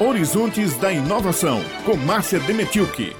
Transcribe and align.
Horizontes 0.00 0.76
da 0.78 0.92
Inovação, 0.92 1.60
com 1.84 1.96
Márcia 1.96 2.40
Demetilke. 2.40 3.14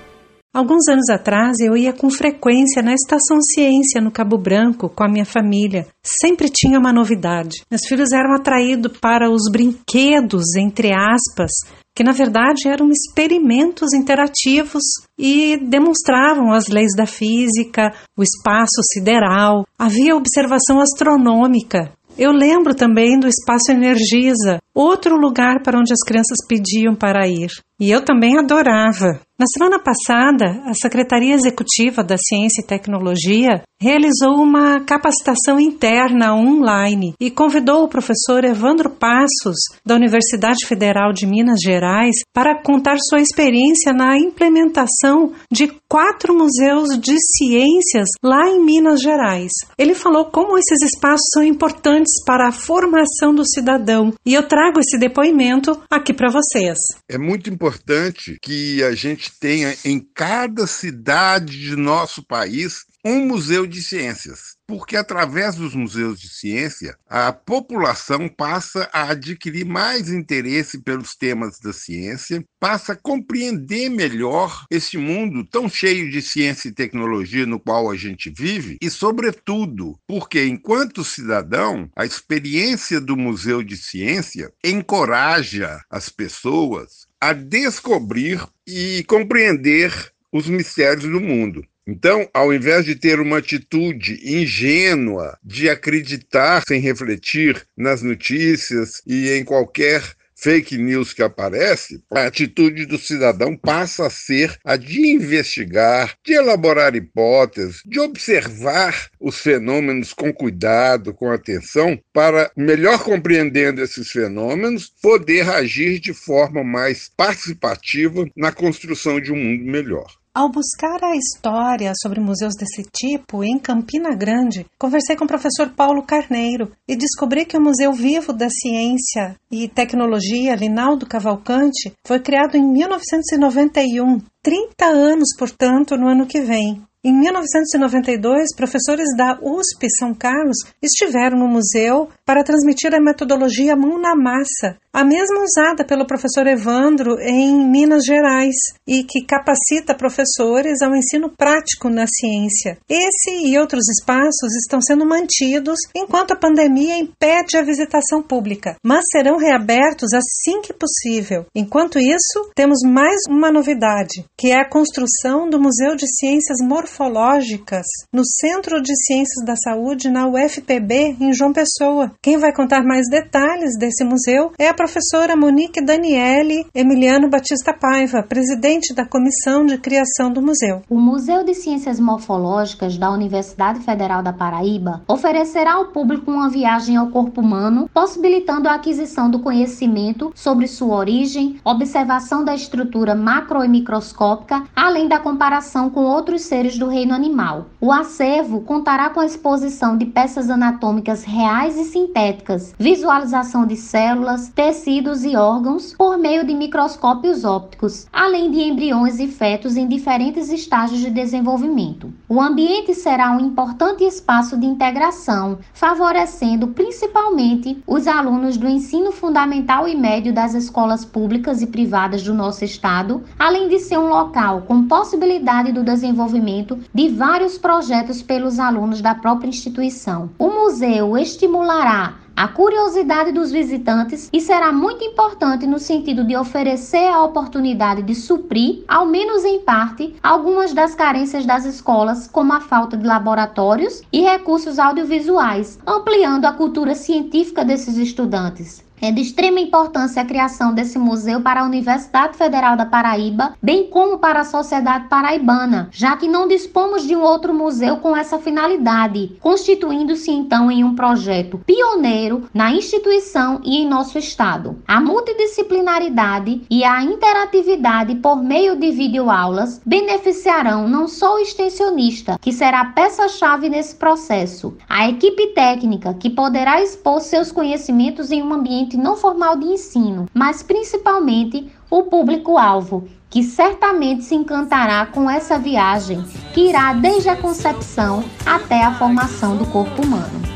Alguns 0.52 0.88
anos 0.88 1.08
atrás 1.08 1.58
eu 1.60 1.76
ia 1.76 1.92
com 1.92 2.10
frequência 2.10 2.82
na 2.82 2.92
Estação 2.92 3.40
Ciência, 3.40 4.00
no 4.00 4.10
Cabo 4.10 4.36
Branco, 4.36 4.88
com 4.88 5.04
a 5.04 5.08
minha 5.08 5.24
família. 5.24 5.86
Sempre 6.02 6.48
tinha 6.48 6.76
uma 6.76 6.92
novidade. 6.92 7.62
Meus 7.70 7.82
filhos 7.86 8.10
eram 8.10 8.34
atraídos 8.34 8.98
para 8.98 9.30
os 9.30 9.42
brinquedos, 9.52 10.56
entre 10.56 10.90
aspas, 10.92 11.52
que 11.94 12.02
na 12.02 12.10
verdade 12.10 12.66
eram 12.66 12.90
experimentos 12.90 13.92
interativos 13.94 14.82
e 15.16 15.56
demonstravam 15.68 16.52
as 16.52 16.66
leis 16.66 16.96
da 16.96 17.06
física, 17.06 17.92
o 18.18 18.22
espaço 18.22 18.82
sideral, 18.92 19.64
havia 19.78 20.16
observação 20.16 20.80
astronômica. 20.80 21.92
Eu 22.20 22.32
lembro 22.32 22.74
também 22.74 23.18
do 23.18 23.26
Espaço 23.26 23.72
Energisa, 23.72 24.58
outro 24.74 25.16
lugar 25.16 25.62
para 25.62 25.78
onde 25.78 25.90
as 25.90 26.06
crianças 26.06 26.36
pediam 26.46 26.94
para 26.94 27.26
ir. 27.26 27.48
E 27.80 27.90
eu 27.90 28.04
também 28.04 28.38
adorava. 28.38 29.18
Na 29.38 29.46
semana 29.56 29.78
passada, 29.78 30.60
a 30.66 30.74
Secretaria 30.74 31.34
Executiva 31.34 32.04
da 32.04 32.16
Ciência 32.18 32.60
e 32.60 32.66
Tecnologia 32.66 33.62
realizou 33.80 34.34
uma 34.34 34.80
capacitação 34.80 35.58
interna 35.58 36.34
online 36.34 37.14
e 37.18 37.30
convidou 37.30 37.84
o 37.84 37.88
professor 37.88 38.44
Evandro 38.44 38.90
Passos, 38.90 39.56
da 39.82 39.94
Universidade 39.94 40.66
Federal 40.66 41.14
de 41.14 41.26
Minas 41.26 41.58
Gerais, 41.64 42.16
para 42.34 42.62
contar 42.62 42.98
sua 43.08 43.22
experiência 43.22 43.94
na 43.94 44.18
implementação 44.18 45.32
de 45.50 45.72
quatro 45.90 46.32
museus 46.32 46.96
de 47.00 47.16
ciências 47.18 48.08
lá 48.22 48.48
em 48.48 48.64
Minas 48.64 49.02
Gerais. 49.02 49.50
Ele 49.76 49.92
falou 49.92 50.26
como 50.26 50.56
esses 50.56 50.80
espaços 50.82 51.26
são 51.34 51.42
importantes 51.42 52.22
para 52.24 52.46
a 52.46 52.52
formação 52.52 53.34
do 53.34 53.44
cidadão 53.44 54.14
e 54.24 54.32
eu 54.32 54.44
trago 54.44 54.78
esse 54.78 54.96
depoimento 54.96 55.82
aqui 55.90 56.14
para 56.14 56.30
vocês. 56.30 56.78
É 57.08 57.18
muito 57.18 57.50
importante 57.50 58.38
que 58.40 58.84
a 58.84 58.94
gente 58.94 59.32
tenha 59.40 59.74
em 59.84 59.98
cada 59.98 60.64
cidade 60.64 61.58
de 61.58 61.74
nosso 61.74 62.22
país 62.24 62.84
um 63.04 63.26
museu 63.26 63.66
de 63.66 63.82
ciências, 63.82 64.56
porque 64.66 64.96
através 64.96 65.54
dos 65.54 65.74
museus 65.74 66.20
de 66.20 66.28
ciência, 66.28 66.96
a 67.08 67.32
população 67.32 68.28
passa 68.28 68.88
a 68.92 69.10
adquirir 69.10 69.64
mais 69.64 70.10
interesse 70.10 70.82
pelos 70.82 71.14
temas 71.16 71.58
da 71.58 71.72
ciência, 71.72 72.44
passa 72.58 72.92
a 72.92 72.96
compreender 72.96 73.88
melhor 73.88 74.66
esse 74.70 74.98
mundo 74.98 75.44
tão 75.44 75.68
cheio 75.68 76.10
de 76.10 76.20
ciência 76.20 76.68
e 76.68 76.72
tecnologia 76.72 77.46
no 77.46 77.58
qual 77.58 77.90
a 77.90 77.96
gente 77.96 78.30
vive, 78.30 78.76
e, 78.80 78.90
sobretudo, 78.90 79.98
porque, 80.06 80.44
enquanto 80.44 81.04
cidadão, 81.04 81.90
a 81.96 82.04
experiência 82.04 83.00
do 83.00 83.16
Museu 83.16 83.62
de 83.62 83.76
Ciência 83.76 84.52
encoraja 84.62 85.80
as 85.90 86.08
pessoas 86.08 87.06
a 87.20 87.32
descobrir 87.32 88.46
e 88.66 89.04
compreender 89.04 90.12
os 90.32 90.48
mistérios 90.48 91.10
do 91.10 91.20
mundo. 91.20 91.64
Então, 91.90 92.30
ao 92.32 92.54
invés 92.54 92.84
de 92.84 92.94
ter 92.94 93.18
uma 93.18 93.38
atitude 93.38 94.20
ingênua 94.22 95.36
de 95.42 95.68
acreditar 95.68 96.62
sem 96.64 96.80
refletir 96.80 97.66
nas 97.76 98.00
notícias 98.00 99.02
e 99.04 99.28
em 99.30 99.44
qualquer 99.44 100.00
fake 100.36 100.78
news 100.78 101.12
que 101.12 101.20
aparece, 101.20 102.00
a 102.14 102.26
atitude 102.26 102.86
do 102.86 102.96
cidadão 102.96 103.56
passa 103.56 104.06
a 104.06 104.10
ser 104.10 104.56
a 104.64 104.76
de 104.76 105.04
investigar, 105.08 106.14
de 106.24 106.34
elaborar 106.34 106.94
hipóteses, 106.94 107.82
de 107.84 107.98
observar 107.98 109.10
os 109.18 109.38
fenômenos 109.38 110.12
com 110.12 110.32
cuidado, 110.32 111.12
com 111.12 111.28
atenção, 111.28 111.98
para, 112.12 112.52
melhor 112.56 113.02
compreendendo 113.02 113.82
esses 113.82 114.12
fenômenos, 114.12 114.92
poder 115.02 115.50
agir 115.50 115.98
de 115.98 116.14
forma 116.14 116.62
mais 116.62 117.10
participativa 117.16 118.24
na 118.36 118.52
construção 118.52 119.20
de 119.20 119.32
um 119.32 119.36
mundo 119.36 119.64
melhor. 119.64 120.19
Ao 120.32 120.48
buscar 120.48 121.02
a 121.02 121.16
história 121.16 121.90
sobre 122.00 122.20
museus 122.20 122.54
desse 122.54 122.88
tipo 122.88 123.42
em 123.42 123.58
Campina 123.58 124.14
Grande, 124.14 124.64
conversei 124.78 125.16
com 125.16 125.24
o 125.24 125.28
professor 125.28 125.70
Paulo 125.70 126.04
Carneiro 126.04 126.70
e 126.86 126.94
descobri 126.94 127.44
que 127.44 127.56
o 127.56 127.60
Museu 127.60 127.92
Vivo 127.92 128.32
da 128.32 128.48
Ciência 128.48 129.34
e 129.50 129.66
Tecnologia 129.66 130.54
Linaldo 130.54 131.04
Cavalcante 131.04 131.92
foi 132.06 132.20
criado 132.20 132.56
em 132.56 132.62
1991, 132.62 134.18
30 134.42 134.86
anos, 134.86 135.28
portanto, 135.36 135.96
no 135.96 136.08
ano 136.08 136.26
que 136.26 136.40
vem. 136.40 136.82
Em 137.02 137.18
1992, 137.18 138.54
professores 138.54 139.06
da 139.16 139.38
USP 139.40 139.88
São 139.98 140.14
Carlos 140.14 140.58
estiveram 140.82 141.38
no 141.38 141.48
museu 141.48 142.10
para 142.26 142.44
transmitir 142.44 142.94
a 142.94 143.00
metodologia 143.00 143.74
mão 143.74 143.98
na 143.98 144.14
massa, 144.14 144.76
a 144.92 145.02
mesma 145.02 145.42
usada 145.42 145.82
pelo 145.84 146.06
professor 146.06 146.46
Evandro 146.46 147.18
em 147.20 147.70
Minas 147.70 148.04
Gerais 148.04 148.54
e 148.86 149.02
que 149.04 149.24
capacita 149.24 149.94
professores 149.94 150.82
ao 150.82 150.94
ensino 150.94 151.30
prático 151.30 151.88
na 151.88 152.04
ciência. 152.06 152.76
Esse 152.86 153.46
e 153.46 153.58
outros 153.58 153.88
espaços 153.88 154.54
estão 154.62 154.82
sendo 154.82 155.06
mantidos 155.06 155.78
enquanto 155.94 156.32
a 156.32 156.36
pandemia 156.36 156.98
impede 156.98 157.56
a 157.56 157.62
visitação 157.62 158.22
pública, 158.22 158.76
mas 158.84 159.04
serão 159.10 159.38
reabertos 159.38 160.12
assim 160.12 160.60
que 160.60 160.74
possível. 160.74 161.46
Enquanto 161.54 161.98
isso, 161.98 162.50
temos 162.54 162.80
mais 162.84 163.20
uma 163.28 163.50
novidade, 163.50 164.24
que 164.40 164.50
é 164.50 164.58
a 164.58 164.66
construção 164.66 165.50
do 165.50 165.60
Museu 165.60 165.94
de 165.94 166.06
Ciências 166.16 166.66
Morfológicas 166.66 167.84
no 168.10 168.22
Centro 168.24 168.80
de 168.80 168.96
Ciências 169.04 169.44
da 169.44 169.54
Saúde 169.54 170.08
na 170.08 170.26
UFPB 170.26 171.18
em 171.20 171.34
João 171.34 171.52
Pessoa. 171.52 172.12
Quem 172.22 172.38
vai 172.38 172.50
contar 172.50 172.82
mais 172.82 173.06
detalhes 173.10 173.76
desse 173.78 174.02
museu 174.02 174.50
é 174.58 174.66
a 174.66 174.72
professora 174.72 175.36
Monique 175.36 175.84
Daniele 175.84 176.64
Emiliano 176.74 177.28
Batista 177.28 177.74
Paiva, 177.78 178.22
presidente 178.26 178.94
da 178.94 179.04
Comissão 179.04 179.66
de 179.66 179.76
Criação 179.76 180.32
do 180.32 180.40
Museu. 180.40 180.80
O 180.88 180.98
Museu 180.98 181.44
de 181.44 181.52
Ciências 181.52 182.00
Morfológicas 182.00 182.96
da 182.96 183.12
Universidade 183.12 183.80
Federal 183.80 184.22
da 184.22 184.32
Paraíba 184.32 185.02
oferecerá 185.06 185.74
ao 185.74 185.92
público 185.92 186.30
uma 186.30 186.48
viagem 186.48 186.96
ao 186.96 187.10
corpo 187.10 187.42
humano, 187.42 187.90
possibilitando 187.92 188.70
a 188.70 188.76
aquisição 188.76 189.30
do 189.30 189.40
conhecimento 189.40 190.32
sobre 190.34 190.66
sua 190.66 190.96
origem, 190.96 191.60
observação 191.62 192.42
da 192.42 192.54
estrutura 192.54 193.14
macro 193.14 193.62
e 193.62 193.68
microscópica, 193.68 194.29
além 194.74 195.08
da 195.08 195.18
comparação 195.18 195.90
com 195.90 196.04
outros 196.04 196.42
seres 196.42 196.78
do 196.78 196.88
reino 196.88 197.14
animal. 197.14 197.66
O 197.80 197.92
acervo 197.92 198.60
contará 198.60 199.10
com 199.10 199.20
a 199.20 199.26
exposição 199.26 199.96
de 199.96 200.06
peças 200.06 200.48
anatômicas 200.48 201.24
reais 201.24 201.76
e 201.76 201.84
sintéticas, 201.84 202.74
visualização 202.78 203.66
de 203.66 203.76
células, 203.76 204.48
tecidos 204.48 205.24
e 205.24 205.36
órgãos 205.36 205.94
por 205.96 206.16
meio 206.16 206.46
de 206.46 206.54
microscópios 206.54 207.44
ópticos, 207.44 208.06
além 208.12 208.50
de 208.50 208.60
embriões 208.60 209.18
e 209.18 209.26
fetos 209.26 209.76
em 209.76 209.88
diferentes 209.88 210.50
estágios 210.50 211.00
de 211.00 211.10
desenvolvimento. 211.10 212.12
O 212.28 212.40
ambiente 212.40 212.94
será 212.94 213.30
um 213.32 213.40
importante 213.40 214.04
espaço 214.04 214.56
de 214.56 214.66
integração, 214.66 215.58
favorecendo 215.72 216.68
principalmente 216.68 217.82
os 217.86 218.06
alunos 218.06 218.56
do 218.56 218.68
ensino 218.68 219.10
fundamental 219.10 219.88
e 219.88 219.96
médio 219.96 220.32
das 220.32 220.54
escolas 220.54 221.04
públicas 221.04 221.62
e 221.62 221.66
privadas 221.66 222.22
do 222.22 222.34
nosso 222.34 222.64
estado, 222.64 223.22
além 223.38 223.68
de 223.68 223.78
ser 223.78 223.98
um 223.98 224.08
local 224.08 224.19
com 224.62 224.86
possibilidade 224.86 225.72
do 225.72 225.82
desenvolvimento 225.82 226.78
de 226.92 227.08
vários 227.08 227.56
projetos 227.56 228.22
pelos 228.22 228.58
alunos 228.58 229.00
da 229.00 229.14
própria 229.14 229.48
instituição. 229.48 230.30
O 230.38 230.48
museu 230.48 231.16
estimulará 231.16 232.14
a 232.40 232.48
curiosidade 232.48 233.32
dos 233.32 233.52
visitantes 233.52 234.30
e 234.32 234.40
será 234.40 234.72
muito 234.72 235.04
importante 235.04 235.66
no 235.66 235.78
sentido 235.78 236.24
de 236.24 236.34
oferecer 236.34 237.06
a 237.06 237.22
oportunidade 237.22 238.00
de 238.00 238.14
suprir, 238.14 238.82
ao 238.88 239.04
menos 239.04 239.44
em 239.44 239.60
parte, 239.60 240.16
algumas 240.22 240.72
das 240.72 240.94
carências 240.94 241.44
das 241.44 241.66
escolas, 241.66 242.26
como 242.26 242.54
a 242.54 242.60
falta 242.60 242.96
de 242.96 243.06
laboratórios 243.06 244.00
e 244.10 244.22
recursos 244.22 244.78
audiovisuais, 244.78 245.78
ampliando 245.86 246.46
a 246.46 246.52
cultura 246.52 246.94
científica 246.94 247.62
desses 247.62 247.98
estudantes. 247.98 248.88
É 249.02 249.10
de 249.10 249.22
extrema 249.22 249.60
importância 249.60 250.20
a 250.20 250.26
criação 250.26 250.74
desse 250.74 250.98
museu 250.98 251.40
para 251.40 251.62
a 251.62 251.64
Universidade 251.64 252.36
Federal 252.36 252.76
da 252.76 252.84
Paraíba, 252.84 253.54
bem 253.62 253.88
como 253.88 254.18
para 254.18 254.40
a 254.40 254.44
sociedade 254.44 255.08
paraibana, 255.08 255.88
já 255.90 256.18
que 256.18 256.28
não 256.28 256.46
dispomos 256.46 257.06
de 257.06 257.16
um 257.16 257.22
outro 257.22 257.54
museu 257.54 257.96
com 257.96 258.14
essa 258.14 258.38
finalidade, 258.38 259.38
constituindo-se 259.40 260.30
então 260.30 260.70
em 260.70 260.84
um 260.84 260.94
projeto 260.94 261.56
pioneiro 261.64 262.29
na 262.52 262.72
instituição 262.72 263.60
e 263.64 263.76
em 263.76 263.88
nosso 263.88 264.18
estado. 264.18 264.78
A 264.86 265.00
multidisciplinaridade 265.00 266.62
e 266.70 266.84
a 266.84 267.02
interatividade 267.02 268.14
por 268.16 268.42
meio 268.42 268.76
de 268.76 268.90
videoaulas 268.90 269.80
beneficiarão 269.84 270.88
não 270.88 271.06
só 271.06 271.36
o 271.36 271.38
extensionista, 271.38 272.38
que 272.40 272.52
será 272.52 272.84
peça-chave 272.84 273.68
nesse 273.68 273.94
processo, 273.94 274.76
a 274.88 275.08
equipe 275.08 275.48
técnica, 275.48 276.14
que 276.14 276.30
poderá 276.30 276.82
expor 276.82 277.20
seus 277.20 277.52
conhecimentos 277.52 278.30
em 278.30 278.42
um 278.42 278.52
ambiente 278.52 278.80
ambiente 278.90 278.96
não 278.96 279.16
formal 279.16 279.56
de 279.56 279.66
ensino, 279.66 280.26
mas 280.32 280.62
principalmente 280.62 281.70
o 281.90 282.04
público-alvo, 282.04 283.08
que 283.28 283.42
certamente 283.42 284.24
se 284.24 284.34
encantará 284.34 285.06
com 285.06 285.28
essa 285.28 285.58
viagem 285.58 286.22
que 286.52 286.68
irá 286.68 286.92
desde 286.92 287.28
a 287.28 287.36
concepção 287.36 288.24
até 288.44 288.82
a 288.84 288.94
formação 288.94 289.56
do 289.56 289.66
corpo 289.66 290.02
humano. 290.02 290.49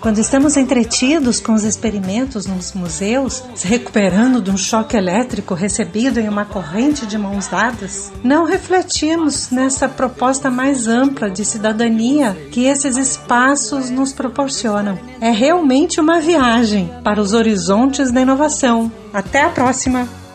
Quando 0.00 0.18
estamos 0.18 0.56
entretidos 0.56 1.40
com 1.40 1.54
os 1.54 1.64
experimentos 1.64 2.46
nos 2.46 2.72
museus, 2.72 3.42
se 3.54 3.66
recuperando 3.66 4.40
de 4.40 4.50
um 4.50 4.56
choque 4.56 4.96
elétrico 4.96 5.54
recebido 5.54 6.18
em 6.18 6.28
uma 6.28 6.44
corrente 6.44 7.06
de 7.06 7.16
mãos 7.16 7.48
dadas, 7.48 8.12
não 8.22 8.44
refletimos 8.44 9.50
nessa 9.50 9.88
proposta 9.88 10.50
mais 10.50 10.88
ampla 10.88 11.30
de 11.30 11.44
cidadania 11.44 12.36
que 12.50 12.64
esses 12.64 12.96
espaços 12.96 13.90
nos 13.90 14.12
proporcionam. 14.12 14.98
É 15.20 15.30
realmente 15.30 16.00
uma 16.00 16.20
viagem 16.20 16.90
para 17.04 17.20
os 17.20 17.32
horizontes 17.32 18.10
da 18.10 18.20
inovação. 18.20 18.90
Até 19.12 19.42
a 19.42 19.50
próxima! 19.50 20.27